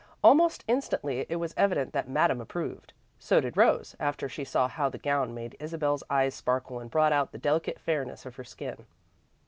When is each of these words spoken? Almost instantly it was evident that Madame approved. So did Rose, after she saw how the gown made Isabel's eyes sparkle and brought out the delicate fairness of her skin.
Almost 0.23 0.63
instantly 0.67 1.27
it 1.29 1.35
was 1.35 1.53
evident 1.55 1.93
that 1.93 2.09
Madame 2.09 2.41
approved. 2.41 2.93
So 3.19 3.39
did 3.39 3.55
Rose, 3.55 3.95
after 3.99 4.27
she 4.27 4.43
saw 4.43 4.67
how 4.67 4.89
the 4.89 4.97
gown 4.97 5.35
made 5.35 5.55
Isabel's 5.59 6.03
eyes 6.09 6.33
sparkle 6.33 6.79
and 6.79 6.89
brought 6.89 7.13
out 7.13 7.31
the 7.31 7.37
delicate 7.37 7.77
fairness 7.79 8.25
of 8.25 8.35
her 8.37 8.43
skin. 8.43 8.87